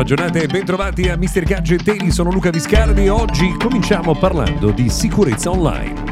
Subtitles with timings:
[0.00, 1.42] Buona giornata e bentrovati a Mr.
[1.42, 6.09] Gadget Daily, sono Luca Viscardi e oggi cominciamo parlando di sicurezza online.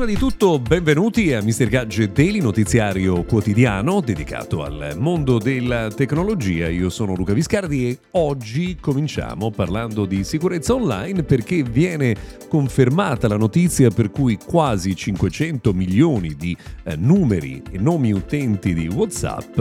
[0.00, 1.66] Prima di tutto, benvenuti a Mr.
[1.66, 6.68] Gadget Daily, notiziario quotidiano dedicato al mondo della tecnologia.
[6.70, 12.16] Io sono Luca Viscardi e oggi cominciamo parlando di sicurezza online perché viene
[12.48, 18.88] confermata la notizia per cui quasi 500 milioni di eh, numeri e nomi utenti di
[18.88, 19.60] WhatsApp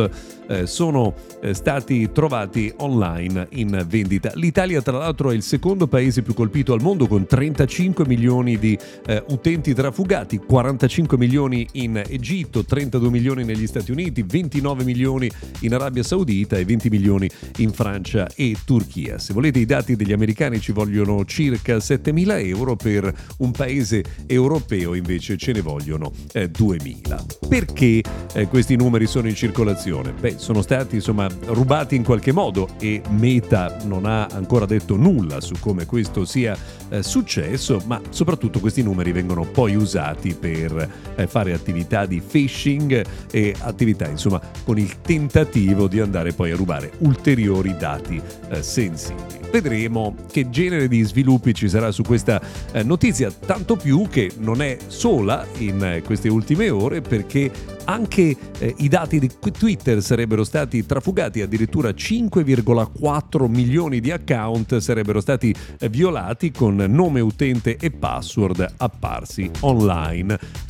[0.50, 4.32] eh, sono eh, stati trovati online in vendita.
[4.34, 8.78] L'Italia tra l'altro è il secondo paese più colpito al mondo con 35 milioni di
[9.06, 15.30] eh, utenti trafugati, 45 milioni in Egitto, 32 milioni negli Stati Uniti, 29 milioni
[15.62, 19.18] in Arabia Saudita e 20 milioni in Francia e Turchia.
[19.18, 24.04] Se volete i dati degli americani ci vogliono circa 7 mila euro, per un paese
[24.28, 27.48] europeo invece ce ne vogliono eh, 2.000.
[27.48, 30.14] Perché eh, questi numeri sono in circolazione?
[30.14, 35.42] Beh, sono stati insomma rubati in qualche modo e Meta non ha ancora detto nulla
[35.42, 36.58] su come questo sia
[36.90, 43.06] eh, successo, ma soprattutto questi numeri vengono poi usati per eh, fare attività di phishing
[43.32, 49.40] e attività insomma con il tentativo di andare poi a rubare ulteriori dati eh, sensibili.
[49.52, 52.40] Vedremo che genere di sviluppi ci sarà su questa
[52.72, 57.52] eh, notizia, tanto più che non è sola in eh, queste ultime ore perché
[57.86, 65.20] anche eh, i dati di Twitter sarebbero stati trafugati, addirittura 5,4 milioni di account sarebbero
[65.20, 70.09] stati eh, violati con nome utente e password apparsi online.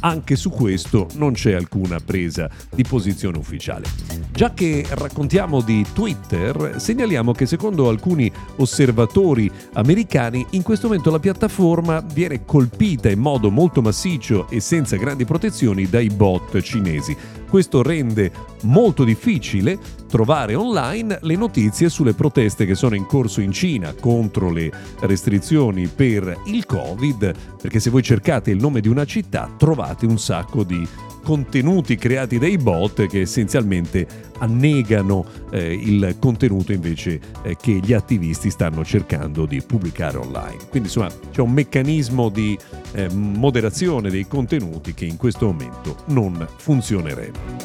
[0.01, 3.85] Anche su questo non c'è alcuna presa di posizione ufficiale.
[4.31, 11.19] Già che raccontiamo di Twitter, segnaliamo che secondo alcuni osservatori americani in questo momento la
[11.19, 17.15] piattaforma viene colpita in modo molto massiccio e senza grandi protezioni dai bot cinesi.
[17.49, 18.31] Questo rende
[18.63, 19.79] molto difficile
[20.09, 24.71] trovare online le notizie sulle proteste che sono in corso in Cina contro le
[25.01, 30.17] restrizioni per il Covid, perché se voi cercate il nome di una città trovate un
[30.17, 30.85] sacco di
[31.23, 34.07] contenuti creati dai bot che essenzialmente
[34.39, 40.57] annegano eh, il contenuto invece eh, che gli attivisti stanno cercando di pubblicare online.
[40.69, 42.57] Quindi insomma c'è un meccanismo di
[42.93, 47.58] eh, moderazione dei contenuti che in questo momento non funzionerebbe.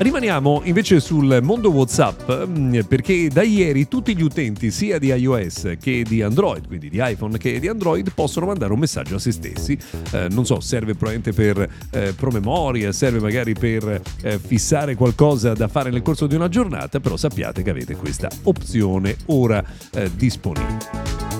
[0.00, 5.74] Rimaniamo invece sul mondo WhatsApp mm, perché da ieri tutti gli utenti sia di iOS
[5.78, 9.30] che di Android, quindi di iPhone che di Android, possono mandare un messaggio a se
[9.30, 9.78] stessi.
[10.12, 15.68] Eh, non so, serve probabilmente per eh, promemoria, serve magari per eh, fissare qualcosa da
[15.68, 19.62] fare nel corso di una giornata, però sappiate che avete questa opzione ora
[19.92, 21.39] eh, disponibile.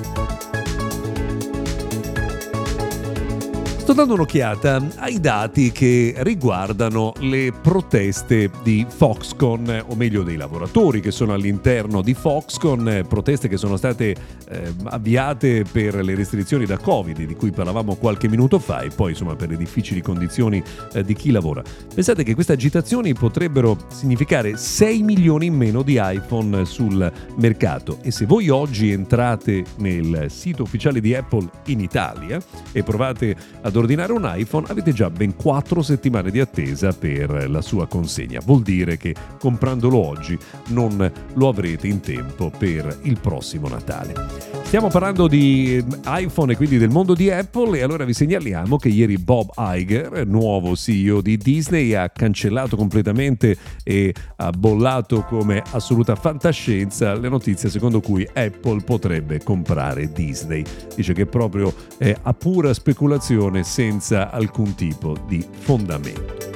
[3.91, 11.01] Sto dando un'occhiata ai dati che riguardano le proteste di Foxconn, o meglio dei lavoratori
[11.01, 14.15] che sono all'interno di Foxconn, proteste che sono state
[14.49, 19.11] eh, avviate per le restrizioni da Covid di cui parlavamo qualche minuto fa e poi
[19.11, 20.63] insomma per le difficili condizioni
[20.93, 21.61] eh, di chi lavora.
[21.93, 28.13] Pensate che queste agitazioni potrebbero significare 6 milioni in meno di iPhone sul mercato e
[28.13, 32.41] se voi oggi entrate nel sito ufficiale di Apple in Italia
[32.71, 37.61] e provate ad ordinare un iPhone avete già ben 4 settimane di attesa per la
[37.61, 38.41] sua consegna.
[38.45, 44.59] Vuol dire che comprandolo oggi non lo avrete in tempo per il prossimo Natale.
[44.71, 48.89] Stiamo parlando di iPhone e quindi del mondo di Apple e allora vi segnaliamo che
[48.89, 56.15] ieri Bob Iger, nuovo CEO di Disney, ha cancellato completamente e ha bollato come assoluta
[56.15, 60.63] fantascienza le notizie secondo cui Apple potrebbe comprare Disney.
[60.95, 66.50] Dice che proprio è a pura speculazione senza alcun tipo di fondamento.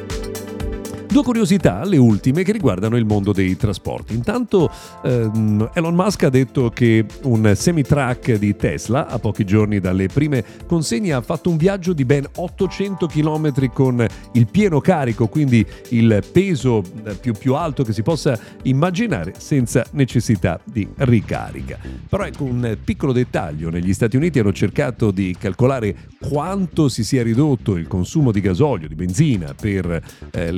[1.15, 4.15] Due curiosità, le ultime, che riguardano il mondo dei trasporti.
[4.15, 4.69] Intanto
[5.05, 10.45] ehm, Elon Musk ha detto che un semi-truck di Tesla, a pochi giorni dalle prime
[10.67, 16.21] consegne, ha fatto un viaggio di ben 800 km con il pieno carico, quindi il
[16.33, 21.79] peso eh, più, più alto che si possa immaginare, senza necessità di ricarica.
[22.09, 25.95] Però ecco un piccolo dettaglio, negli Stati Uniti hanno cercato di calcolare
[26.29, 30.03] quanto si sia ridotto il consumo di gasolio, di benzina per
[30.33, 30.51] eh,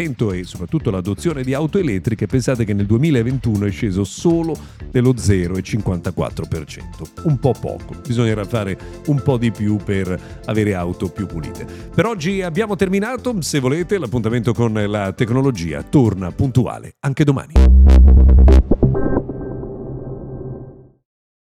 [0.00, 4.56] l'intervento e soprattutto l'adozione di auto elettriche, pensate che nel 2021 è sceso solo
[4.90, 6.78] dello 0,54%.
[7.24, 11.66] Un po' poco, bisognerà fare un po' di più per avere auto più pulite.
[11.94, 18.69] Per oggi abbiamo terminato, se volete l'appuntamento con la tecnologia torna puntuale anche domani.